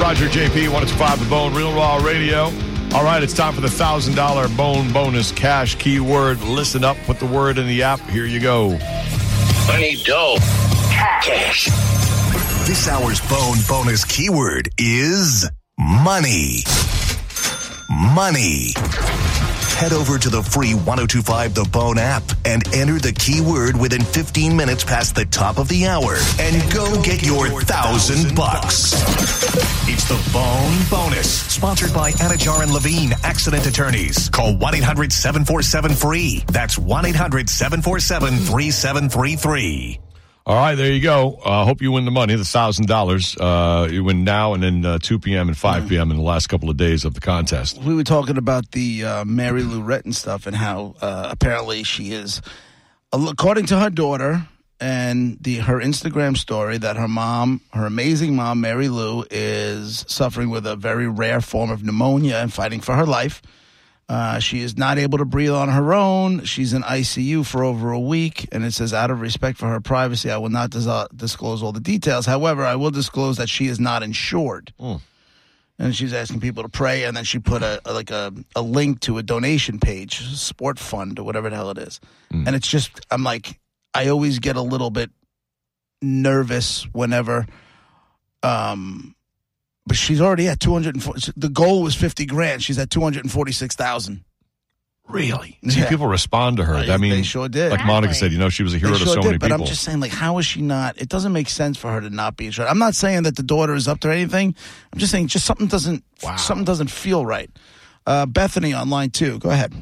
[0.00, 2.44] Roger JP, 1025 The Bone, Real Raw Radio.
[2.94, 6.40] All right, it's time for the $1,000 Bone Bonus Cash keyword.
[6.40, 8.00] Listen up, put the word in the app.
[8.08, 8.78] Here you go.
[8.80, 10.38] I need dough.
[11.02, 11.66] Cash.
[12.66, 16.60] This hour's Bone Bonus keyword is money.
[17.90, 18.72] Money.
[19.78, 24.56] Head over to the free 1025 The Bone app and enter the keyword within 15
[24.56, 28.92] minutes past the top of the hour and go get your thousand bucks.
[29.88, 34.28] It's the Bone Bonus, sponsored by Anidjar and Levine Accident Attorneys.
[34.28, 36.44] Call 1 800 747 free.
[36.46, 39.98] That's 1 800 747 3733.
[40.44, 41.38] All right, there you go.
[41.44, 43.36] Uh, hope you win the money, the thousand dollars.
[43.36, 45.46] Uh, you win now and then uh, two p.m.
[45.46, 46.10] and five p.m.
[46.10, 47.78] in the last couple of days of the contest.
[47.78, 52.12] We were talking about the uh, Mary Lou Retton stuff and how uh, apparently she
[52.12, 52.42] is,
[53.12, 54.48] according to her daughter
[54.80, 60.50] and the her Instagram story, that her mom, her amazing mom, Mary Lou, is suffering
[60.50, 63.42] with a very rare form of pneumonia and fighting for her life.
[64.08, 66.44] Uh, she is not able to breathe on her own.
[66.44, 69.80] She's in ICU for over a week, and it says, out of respect for her
[69.80, 70.86] privacy, I will not dis-
[71.16, 72.26] disclose all the details.
[72.26, 74.74] However, I will disclose that she is not insured.
[75.78, 78.60] And she's asking people to pray, and then she put a, a- like a, a
[78.60, 81.98] link to a donation page, SpotFund or whatever the hell it is.
[82.46, 83.58] And it's just, I'm like,
[83.94, 85.10] I always get a little bit
[86.02, 87.46] nervous whenever,
[88.42, 89.14] um,
[89.86, 91.32] but she's already at 240.
[91.36, 92.62] The goal was 50 grand.
[92.62, 94.24] She's at 246,000.
[95.08, 95.58] Really?
[95.68, 96.74] See, people respond to her.
[96.74, 97.72] I mean, they sure did.
[97.72, 99.46] Like Monica said, you know, she was a hero They to so did, many but
[99.48, 99.62] people.
[99.62, 100.96] I'm just saying, like, how is she not?
[100.96, 102.68] It doesn't make sense for her to not be insured.
[102.68, 104.54] I'm not saying that the daughter is up to anything.
[104.92, 106.04] I'm just saying, just something doesn't,
[106.38, 107.50] something doesn't feel right.
[108.06, 109.38] Uh, Bethany on line two.
[109.40, 109.74] Go ahead.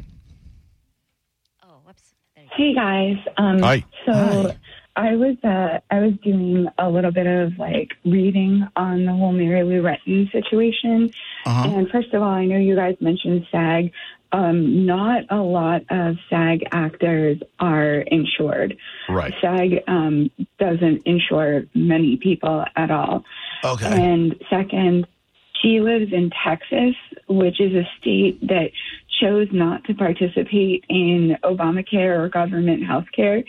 [1.63, 2.15] Oh, whoops.
[2.57, 3.17] Hey guys.
[3.37, 3.85] Um, Hi.
[4.07, 4.55] So
[5.01, 9.33] I was uh, I was doing a little bit of like reading on the whole
[9.33, 11.11] Mary Lou Retton situation.
[11.47, 11.71] Uh-huh.
[11.71, 13.93] And first of all, I know you guys mentioned SAG.
[14.33, 18.77] Um, not a lot of SAG actors are insured.
[19.09, 19.33] Right.
[19.41, 23.25] SAG um, doesn't insure many people at all.
[23.65, 23.87] Okay.
[23.87, 25.07] And second,
[25.63, 26.95] she lives in Texas,
[27.27, 28.71] which is a state that
[29.21, 33.43] chose not to participate in Obamacare or government health care.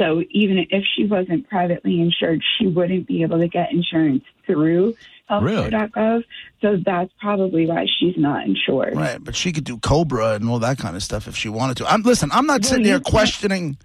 [0.00, 4.94] So even if she wasn't privately insured, she wouldn't be able to get insurance through
[5.28, 6.24] healthcare.gov.
[6.62, 8.96] So that's probably why she's not insured.
[8.96, 11.76] Right, but she could do Cobra and all that kind of stuff if she wanted
[11.78, 11.86] to.
[11.86, 12.30] I'm listen.
[12.32, 13.76] I'm not sitting you there questioning,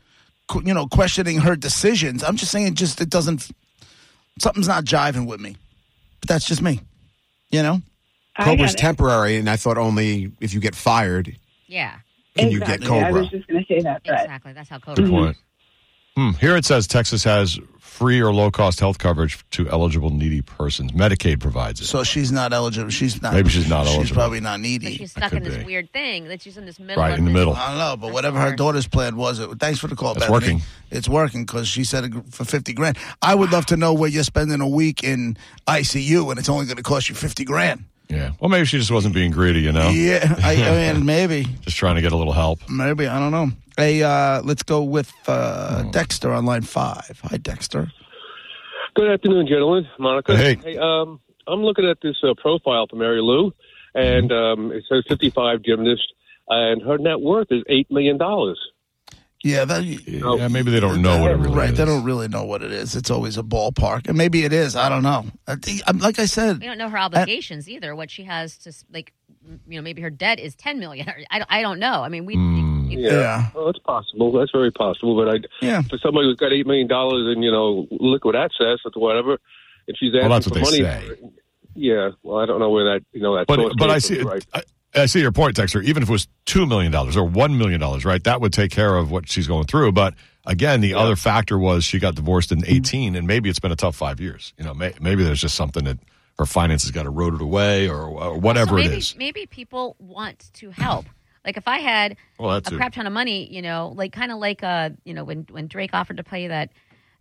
[0.63, 2.23] you know, questioning her decisions.
[2.23, 3.51] I'm just saying, just it doesn't.
[4.39, 5.57] Something's not jiving with me.
[6.21, 6.79] But that's just me.
[7.51, 7.81] You know.
[8.39, 11.35] Cobra's temporary, and I thought only if you get fired
[11.67, 11.95] Yeah.
[12.37, 13.07] can you get Cobra?
[13.07, 14.01] I was just going to say that.
[14.05, 14.53] But Exactly.
[14.53, 15.39] That's how Cobra works.
[16.15, 16.31] Hmm.
[16.39, 20.91] Here it says Texas has free or low cost health coverage to eligible needy persons.
[20.91, 21.85] Medicaid provides it.
[21.85, 22.89] So she's not eligible.
[22.89, 23.33] She's not.
[23.33, 24.15] Maybe she's not She's eligible.
[24.19, 24.95] probably not needy.
[24.97, 25.63] She's stuck in this be.
[25.63, 27.01] weird thing that she's in this middle.
[27.01, 27.53] Right, of in the this- middle.
[27.53, 30.13] I don't know, but whatever her daughter's plan was, it, thanks for the call.
[30.13, 30.23] Back.
[30.23, 30.61] It's working.
[30.91, 32.97] It's working because she said it for fifty grand.
[33.21, 36.65] I would love to know where you're spending a week in ICU and it's only
[36.65, 37.85] going to cost you fifty grand.
[38.09, 38.31] Yeah.
[38.39, 39.89] Well, maybe she just wasn't being greedy, you know?
[39.89, 42.59] Yeah, I, I mean, maybe, Just trying to get a little help.
[42.69, 43.49] maybe I don't know.
[43.77, 45.91] Hey, uh, let's go with uh, Hmm.
[45.91, 47.19] Dexter on line five.
[47.25, 47.91] Hi, Dexter.
[48.95, 49.87] Good afternoon, gentlemen.
[49.99, 50.37] Monica.
[50.37, 50.77] Hey.
[50.77, 53.51] um, I'm looking at this uh, profile for Mary Lou,
[53.93, 56.13] and um, it says 55 gymnast,
[56.47, 58.17] and her net worth is $8 million.
[59.43, 61.69] Yeah, that, Yeah, maybe they don't know what it really right.
[61.71, 61.77] is.
[61.77, 62.95] They don't really know what it is.
[62.95, 64.75] It's always a ballpark, and maybe it is.
[64.77, 65.25] I don't know.
[65.45, 67.95] I think, like I said, We don't know her obligations either.
[67.95, 69.13] What she has to like,
[69.67, 71.07] you know, maybe her debt is ten million.
[71.29, 72.01] I don't, I don't know.
[72.01, 72.35] I mean, we.
[72.35, 72.74] Hmm.
[72.91, 73.49] You- Yeah.
[73.55, 74.31] Well, it's possible.
[74.31, 75.15] That's very possible.
[75.15, 75.81] But I, Yeah.
[75.83, 76.89] for somebody who's got $8 million
[77.37, 79.39] in, you know, liquid access or whatever,
[79.87, 81.07] if she's asking Well, that's for what they money.
[81.07, 81.15] say.
[81.75, 82.09] yeah.
[82.23, 84.45] Well, I don't know where that, you know, that But but I see Right.
[84.53, 84.61] I,
[84.97, 85.81] I see your point, Dexter.
[85.81, 88.23] Even if it was two million dollars or one million dollars, right?
[88.23, 89.91] That would take care of what she's going through.
[89.91, 90.13] But
[90.45, 93.75] again, the other factor was she got divorced in eighteen, and maybe it's been a
[93.75, 94.53] tough five years.
[94.57, 95.99] You know, may, maybe there's just something that
[96.39, 99.15] her finances got eroded away, or, or whatever so maybe, it is.
[99.17, 101.05] Maybe people want to help.
[101.45, 104.39] Like if I had Well, a crap ton of money, you know, like kind of
[104.39, 106.71] like uh, you know, when when Drake offered to pay that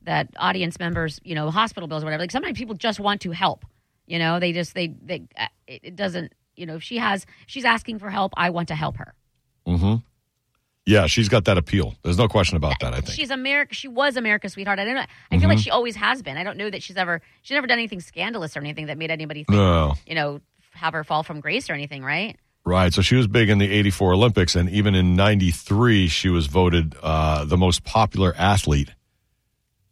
[0.03, 2.23] that audience members, you know, hospital bills or whatever.
[2.23, 3.65] Like sometimes people just want to help.
[4.07, 6.33] You know, they just they they uh, it, doesn't.
[6.57, 9.15] You know, if she has she's asking for help, I want to help her.
[9.67, 9.95] Mm hmm
[10.87, 11.95] Yeah, she's got that appeal.
[12.03, 12.93] There's no question about that.
[12.95, 13.11] I think.
[13.19, 13.75] She's America.
[13.75, 14.79] She was America's sweetheart.
[14.79, 15.05] I don't know.
[15.31, 15.65] I feel like Mhm.
[15.65, 16.37] she always has been.
[16.37, 19.11] I don't know that she's ever she's never done anything scandalous or anything that made
[19.11, 19.95] anybody think No.
[20.07, 20.41] you know
[20.73, 22.37] have her fall from grace or anything, right?
[22.67, 22.93] Right.
[22.95, 24.55] So she was big in the 84 Olympics.
[24.55, 28.91] And even in 93, she was voted uh, the most popular athlete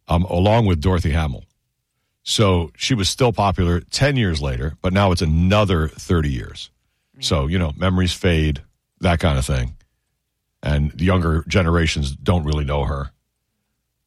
[0.08, 1.44] um, along with Dorothy Hamill.
[2.22, 6.70] So she was still popular 10 years later, but now it's another 30 years.
[7.20, 8.62] So, you know, memories fade,
[9.00, 9.76] that kind of thing.
[10.62, 13.10] And the younger generations don't really know her.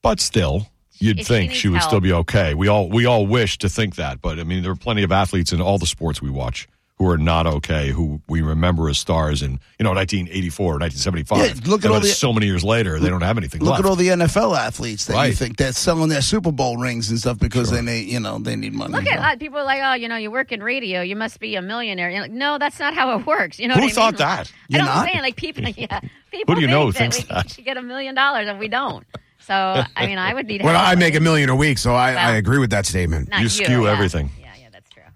[0.01, 1.89] But still, you'd If think needs she would help.
[1.89, 2.53] still be okay.
[2.53, 5.11] We all we all wish to think that, but I mean there are plenty of
[5.11, 8.97] athletes in all the sports we watch who are not okay, who we remember as
[8.97, 11.37] stars in, you know, 1984 or 1975.
[11.65, 13.83] Yeah, look at all the- so many years later, they don't have anything look left.
[13.83, 17.19] at all the NFL athletes that you think they're selling their Super Bowl rings and
[17.19, 18.93] stuff because they need, you know, they need money.
[18.93, 21.41] Look at uh, people are like, oh, you know, you work in radio, you must
[21.41, 22.09] be a millionaire.
[22.09, 23.59] You're like, no, that's not how it works.
[23.59, 24.19] You know Who what I thought mean?
[24.19, 24.47] that?
[24.47, 24.97] I You're don't not?
[24.99, 25.23] understand.
[25.23, 25.99] Like people, yeah,
[26.31, 27.49] people do you think know who that thinks we that?
[27.49, 29.05] should get a million dollars and we don't.
[29.39, 30.63] So I mean, I would need.
[30.63, 30.87] Well, help.
[30.87, 33.29] I make a million a week, so I, I agree with that statement.
[33.33, 33.91] you you, skew yeah.
[33.91, 34.29] everything.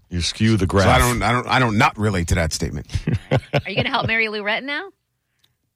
[0.10, 0.86] You skew the graph.
[0.86, 2.88] So I don't, I don't, I don't not relate to that statement.
[3.32, 4.90] Are you going to help Mary Lou Retton now?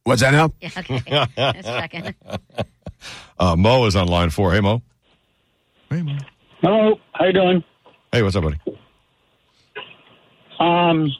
[0.05, 0.51] What's that now?
[0.59, 0.69] Yeah.
[0.77, 0.99] Okay.
[1.37, 2.15] Just checking.
[3.37, 4.53] Uh, Mo is on line four.
[4.53, 4.81] Hey, Mo.
[5.89, 6.15] Hey, Mo.
[6.61, 7.61] Hello, how you doing?
[8.13, 8.57] Hey, what's up, buddy?
[10.59, 11.11] Um,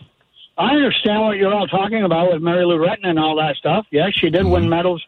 [0.57, 3.85] I understand what you're all talking about with Mary Lou Retton and all that stuff.
[3.91, 5.03] Yes, she did win medals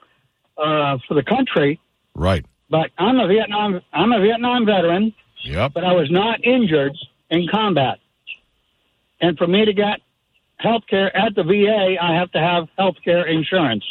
[0.57, 1.79] uh, for the country,
[2.15, 2.45] Right.
[2.69, 5.13] but I'm a Vietnam I'm a Vietnam veteran,
[5.45, 5.73] Yep.
[5.73, 6.97] but I was not injured
[7.29, 7.99] in combat.
[9.21, 10.01] And for me to get
[10.57, 13.83] health care at the VA, I have to have health care insurance.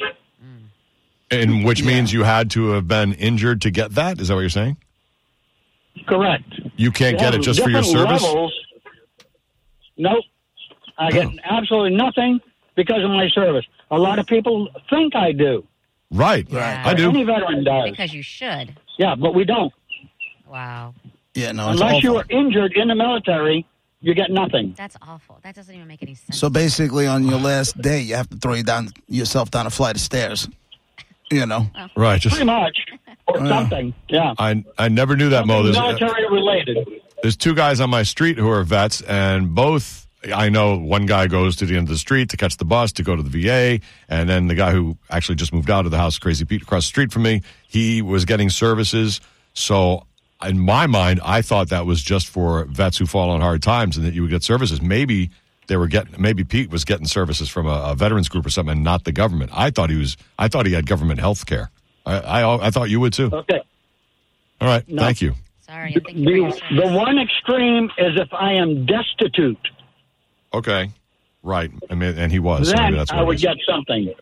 [1.31, 4.21] And which means you had to have been injured to get that?
[4.21, 4.77] Is that what you're saying?
[6.07, 6.45] Correct.
[6.77, 8.23] You can't They get it just for your service?
[8.23, 8.55] Levels.
[9.97, 10.25] Nope.
[10.99, 12.41] I get absolutely nothing
[12.77, 13.65] because of my service.
[13.91, 15.67] A lot of people think I do.
[16.11, 16.47] Right.
[16.49, 16.83] Yeah.
[16.85, 17.09] I do.
[17.09, 17.91] Any veteran does.
[17.91, 18.77] Because you should.
[18.99, 19.73] Yeah, but we don't.
[20.47, 20.95] Wow.
[21.35, 22.21] Yeah, no, it's Unless you awful.
[22.21, 23.67] are injured in the military,
[24.01, 24.75] you get nothing.
[24.77, 25.39] That's awful.
[25.43, 26.39] That doesn't even make any sense.
[26.39, 29.71] So basically, on your last day, you have to throw you down yourself down a
[29.71, 30.49] flight of stairs.
[31.31, 31.87] You know, oh.
[31.97, 32.21] Right.
[32.21, 32.79] Just, Pretty much.
[33.27, 33.49] Or Yeah.
[33.49, 33.95] something.
[34.09, 34.35] Yeah.
[34.39, 35.63] I I never knew that, Mo.
[35.63, 36.87] There's, uh, military related.
[37.23, 41.27] there's two guys on my street who are vets, and both I know one guy
[41.27, 43.31] goes to the end of the street to catch the bus to go to the
[43.31, 46.63] VA, and then the guy who actually just moved out of the house, Crazy Pete,
[46.63, 49.21] across the street from me, he was getting services.
[49.55, 50.07] So
[50.43, 53.97] in my mind, I thought that was just for vets who fall on hard times,
[53.97, 54.81] and that you would get services.
[54.83, 55.31] Maybe
[55.69, 58.73] they were getting, maybe Pete was getting services from a, a veterans group or something,
[58.73, 59.51] and not the government.
[59.55, 61.71] I thought he was, I thought he had government health care.
[62.05, 63.31] I, I, I thought you would too.
[63.33, 63.61] Okay.
[64.61, 65.03] All right, No.
[65.03, 65.35] thank you.
[65.67, 65.95] Sorry.
[65.97, 69.59] I'm thinking The, the one extreme is if I am destitute.
[70.53, 70.91] Okay.
[71.43, 71.71] Right.
[71.91, 72.69] I mean, and he was.
[72.69, 74.13] so maybe then that's I what it would get something.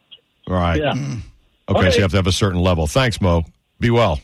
[0.46, 0.80] All right.
[0.80, 0.92] Yeah.
[0.92, 1.90] Okay, Okay.
[1.90, 2.86] so you have to have a certain level.
[2.86, 3.44] Thanks, Mo.
[3.80, 4.20] Be well.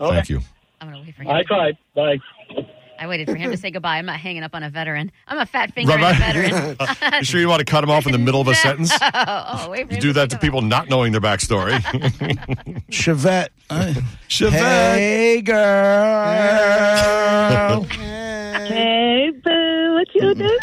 [0.00, 0.14] Okay.
[0.16, 0.40] Thank you.
[1.18, 1.58] I'm going to wait for you.
[1.60, 2.20] I tried.
[2.56, 2.64] Bye.
[2.98, 3.96] I waited for him to say goodbye.
[3.96, 5.10] I'm not hanging up on a veteran.
[5.26, 6.76] I'm a fat finger Right, at a right.
[6.76, 7.12] veteran.
[7.20, 8.92] you sure you want to cut him off in the middle of a sentence?
[9.14, 11.80] oh, wait for You him do to that to people not knowing their backstory.
[12.90, 13.48] Chevette.
[14.28, 14.50] Chevette.
[14.52, 16.36] Hey, girl.
[17.84, 20.58] Hey, boo, what you do?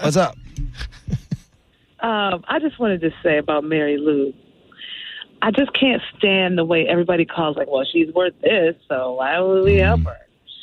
[0.00, 0.36] What's up?
[2.00, 4.32] Um, I just wanted to say about Mary Lou.
[5.40, 9.38] I just can't stand the way everybody calls like, well, she's worth this, so why
[9.40, 10.06] would we help mm.
[10.06, 10.18] her?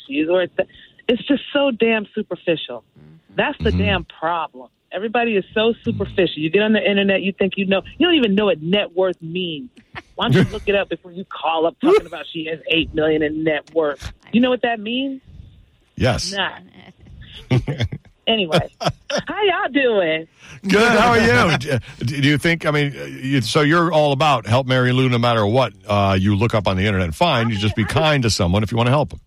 [0.06, 0.66] She's worth that.
[1.08, 2.84] It's just so damn superficial.
[2.98, 3.16] Mm-hmm.
[3.36, 3.78] That's the mm-hmm.
[3.78, 4.70] damn problem.
[4.92, 6.38] Everybody is so superficial.
[6.38, 7.82] You get on the internet, you think you know.
[7.98, 9.70] You don't even know what net worth means.
[10.14, 12.94] Why don't you look it up before you call up talking about she has eight
[12.94, 14.12] million in net worth?
[14.32, 15.20] You know what that means?
[15.96, 16.34] Yes.
[18.26, 20.28] anyway, how y'all doing?
[20.68, 20.98] Good.
[20.98, 21.58] How are you?
[21.58, 22.66] Do do you think?
[22.66, 26.36] I mean, you, so you're all about help Mary Lou no matter what uh, you
[26.36, 27.14] look up on the internet.
[27.14, 29.20] Fine, you just be kind to someone if you want to help them.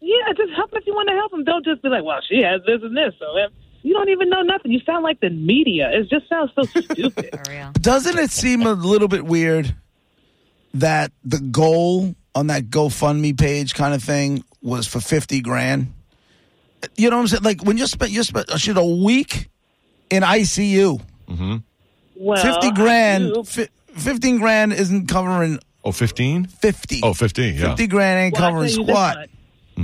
[0.00, 1.44] Yeah, just help if you want to help them.
[1.44, 3.14] Don't just be like, well, she has this and this.
[3.18, 3.52] So if
[3.84, 4.72] you don't even know nothing.
[4.72, 5.90] You sound like the media.
[5.92, 7.38] It just sounds so stupid.
[7.74, 9.74] Doesn't it seem a little bit weird
[10.72, 15.92] that the goal on that GoFundMe page kind of thing was for fifty grand?
[16.96, 17.42] You know what I'm saying?
[17.42, 19.48] Like when you spent you spent uh, shit a week
[20.10, 21.56] in ICU, Mm-hmm.
[22.16, 26.46] Well, fifty grand, fi- fifteen grand isn't covering Oh, 15?
[26.46, 27.00] 50.
[27.02, 27.60] Oh, 15, yeah.
[27.68, 29.16] fifty grand ain't Well, covering tell squat.
[29.18, 29.30] much.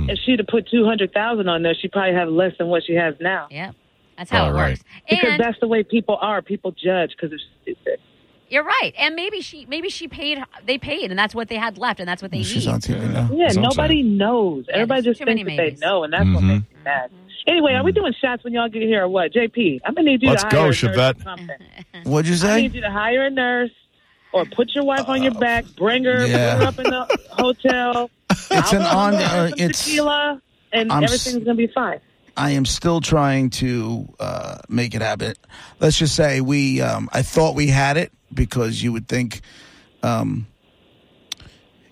[0.09, 2.83] If she'd have put two hundred thousand on there, she'd probably have less than what
[2.85, 3.47] she has now.
[3.51, 3.75] Yep,
[4.17, 4.69] that's how All it right.
[4.71, 4.83] works.
[5.09, 6.41] Because And that's the way people are.
[6.41, 7.39] People judge because they're
[7.75, 7.99] stupid.
[8.51, 8.91] You're right.
[8.99, 10.43] And maybe she, maybe she paid.
[10.65, 12.73] They paid, and that's what they had left, and that's what they She's need.
[12.73, 13.29] on TV now.
[13.33, 14.65] Yeah, That's what I'm nobody knows.
[14.71, 16.47] Everybody there's just too many thinks that they know, and that's what Mhm.
[16.47, 17.11] makes me mad.
[17.47, 19.33] Anyway, are we doing shots when y'all get here or what?
[19.33, 21.19] JP, I'm gonna need you Let's to go, hire a nurse Chevette.
[21.19, 21.57] or something.
[22.03, 22.47] What'd you say?
[22.47, 22.61] I say?
[22.63, 23.71] need you to hire a nurse
[24.33, 26.53] or put your wife on your back, bring her, yeah.
[26.55, 28.09] put her up in the hotel.
[28.51, 29.13] It's an I'll on.
[29.13, 29.83] put Uh, it's.
[29.85, 30.41] tequila,
[30.73, 31.99] and I'm s- everything's gonna be fine.
[32.37, 35.33] I am still trying to uh, make it happen.
[35.79, 36.79] Let's just say we.
[36.81, 39.41] Um, I thought we had it because you would think.
[40.03, 40.47] Um,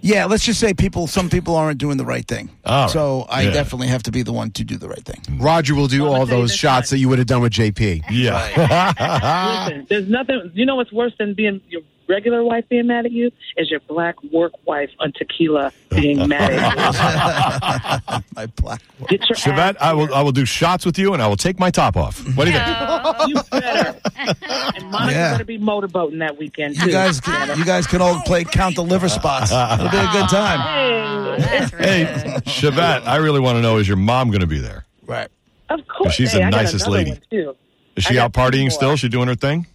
[0.02, 1.08] yeah, let's just say people.
[1.08, 2.50] Some people aren't doing the right thing.
[2.66, 2.90] All right.
[2.90, 3.52] So I Yeah.
[3.52, 5.40] definitely have to be the one to do the right thing.
[5.40, 6.90] Roger will do Well, I'm all gonna tell you those this shots much.
[6.92, 8.04] that you would have done with JP.
[8.10, 9.66] Yeah.
[9.68, 10.52] Listen, there's nothing.
[10.54, 13.80] You know what's worse than being your regular wife being mad at you is your
[13.88, 18.82] black work wife on tequila being mad at My black.
[19.00, 19.06] you.
[19.08, 21.60] Get your Chevette, I will I will do shots with you and I will take
[21.60, 22.20] my top off.
[22.36, 22.68] What do you think?
[22.68, 23.28] ass.
[23.30, 23.96] You better.
[24.76, 25.32] And Monica Yeah.
[25.34, 26.76] better be motorboating that weekend.
[26.78, 29.52] You guys, can, you guys can all play count the liver spots.
[29.52, 31.40] It'll be a good time.
[31.42, 32.06] Hey, Hey,
[32.46, 34.86] Chevette, I really want to know is your mom going to be there?
[35.06, 35.28] Right.
[35.70, 36.14] of course.
[36.14, 37.20] She's Hey, the I nicest lady.
[37.32, 37.56] too.
[37.96, 38.70] Is she out partying more.
[38.72, 38.96] still?
[38.96, 39.68] She doing her thing?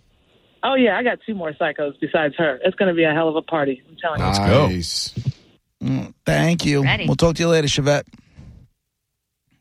[0.64, 2.58] Oh yeah, I got two more psychos besides her.
[2.64, 3.82] It's going to be a hell of a party.
[3.88, 4.26] I'm telling you.
[4.26, 4.66] Let's go.
[4.68, 5.14] Nice.
[5.82, 6.82] Mm, thank you.
[6.82, 7.06] Ready.
[7.06, 8.04] We'll talk to you later, Chevette.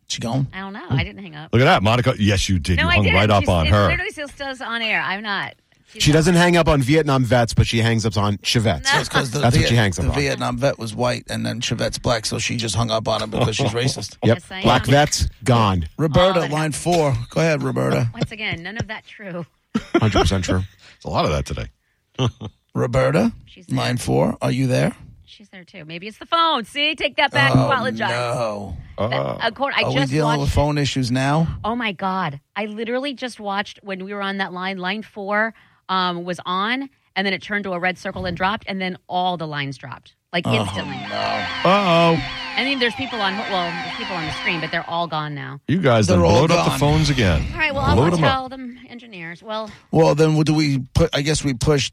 [0.08, 0.48] She gone?
[0.54, 0.86] I don't know.
[0.90, 1.52] I didn't hang up.
[1.52, 2.14] Look at that, Monica.
[2.20, 2.78] Yes, you did.
[2.78, 3.16] No, you I hung didn't.
[3.16, 3.88] right up She's- on her.
[3.90, 5.02] Literally still still on air.
[5.02, 5.56] I'm not.
[5.88, 6.16] She's She not.
[6.18, 8.86] doesn't hang up on Vietnam vets, but she hangs up on Chevettes.
[8.94, 9.04] No.
[9.04, 10.18] Because the, That's what she hangs up the on.
[10.18, 13.30] Vietnam vet was white, and then Chevette's black, so she just hung up on him
[13.30, 14.18] because she's racist.
[14.24, 14.38] Yep.
[14.40, 14.64] Yes, I am.
[14.64, 15.88] Black vets gone.
[15.98, 17.14] Roberta, Oh, line four.
[17.30, 18.10] Go ahead, Roberta.
[18.14, 19.46] Once again, none of that true.
[19.96, 20.62] Hundred percent true.
[21.04, 21.70] There's a lot of that today.
[22.76, 23.78] Roberta, She's there.
[23.78, 24.38] line four.
[24.42, 24.96] Are you there?
[25.26, 25.84] She's there too.
[25.86, 26.64] Maybe it's the phone.
[26.66, 27.54] See, take that back.
[27.56, 28.10] Oh, Apologize.
[28.10, 28.78] No.
[28.98, 30.42] Uh, Accord- I Are we just dealing watched.
[30.42, 31.48] with phone issues now?
[31.64, 32.40] Oh my god!
[32.56, 34.78] I literally just watched when we were on that line.
[34.78, 35.54] Line four
[35.90, 38.98] um, was on, and then it turned to a red circle and dropped, and then
[39.10, 40.96] all the lines dropped like instantly.
[41.12, 42.18] Uh-oh.
[42.56, 45.34] I mean, there's people on well, there's people on the screen, but they're all gone
[45.36, 45.60] now.
[45.68, 46.80] You guys They're done all blowed up the gone.
[46.80, 47.46] phones again.
[47.54, 47.74] All right.
[47.74, 48.52] Well, I'll Load 'em tell up.
[48.52, 49.42] them engineers.
[49.42, 51.10] Well, Well, then what do we put?
[51.16, 51.92] I guess we push.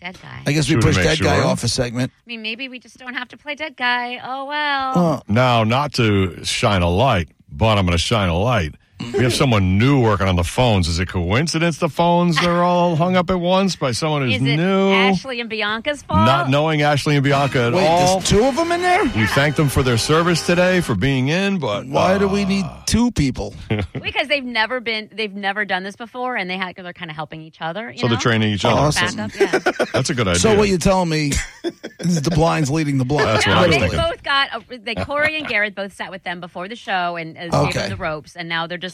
[0.00, 0.42] dead guy.
[0.46, 1.46] I guess we Should we push make that guy sure?
[1.46, 2.12] off a segment.
[2.14, 4.20] I mean, maybe we just don't have to play dead guy.
[4.22, 4.92] Oh well.
[4.94, 8.74] Well, Now, not to shine a light, but I'm going to shine a light.
[8.98, 10.88] We have someone new working on the phones.
[10.88, 14.42] Is it coincidence the phones are all hung up at once by someone who's Is
[14.42, 14.90] it new?
[14.92, 16.20] Ashley and Bianca's fault?
[16.26, 18.18] Not knowing Ashley and Bianca at wait, all.
[18.18, 19.04] there's two of them in there.
[19.04, 22.64] We thank them for their service today, for being in, but Why do we need
[22.86, 23.54] two people?
[23.92, 27.16] because they've never been, they've never done this before, and they had, they're kind of
[27.16, 27.90] helping each other.
[27.90, 28.14] You so know?
[28.14, 28.80] they're training each other.
[28.80, 29.16] Awesome.
[29.16, 29.40] Backup,
[29.78, 29.84] yeah.
[29.92, 30.40] That's a good idea.
[30.40, 31.32] So what you're telling me
[32.00, 33.28] is the blinds leading the blind?
[33.28, 33.98] That's what No, I was they thinking.
[34.00, 34.48] both got.
[34.70, 37.54] A, they Corey and Garrett both sat with them before the show and uh, gave
[37.54, 37.80] Okay.
[37.80, 38.85] them the ropes, and now they're just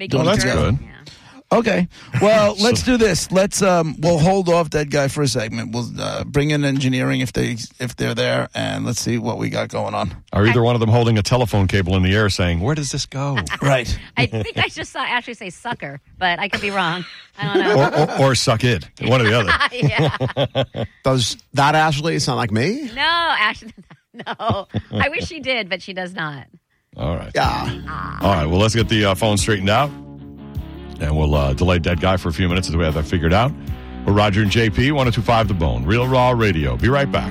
[0.00, 0.18] making.
[0.18, 0.78] Well, that's sure- good.
[0.82, 0.90] Yeah.
[1.52, 1.88] Okay.
[2.22, 3.32] Well, let's do this.
[3.32, 5.74] Let's um we'll hold off that guy for a segment.
[5.74, 9.50] We'll uh, bring in engineering if they if they're there and let's see what we
[9.50, 10.14] got going on.
[10.32, 12.92] Are either one of them holding a telephone cable in the air saying, Where does
[12.92, 13.36] this go?
[13.60, 13.98] Right.
[14.16, 17.04] I think I just saw Ashley say sucker, but I could be wrong.
[17.36, 18.04] I don't know.
[18.04, 18.88] or, or, or suck it.
[19.02, 19.52] One or the other.
[20.74, 20.84] yeah.
[21.04, 22.90] Does that Ashley sound like me?
[22.94, 23.72] No, Ashley.
[24.12, 26.46] No, I wish she did, but she does not.
[26.96, 27.30] All right.
[27.34, 28.18] Yeah.
[28.20, 28.46] All right.
[28.46, 29.90] Well, let's get the uh, phone straightened out,
[31.00, 33.32] and we'll uh, delay dead guy for a few minutes until we have that figured
[33.32, 33.52] out.
[34.06, 36.76] We're Roger and JP, 1025 The Bone, Real Raw Radio.
[36.76, 37.30] Be right back.